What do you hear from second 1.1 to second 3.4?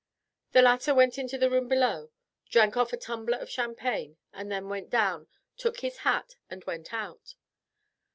into the room below, drank off a tumbler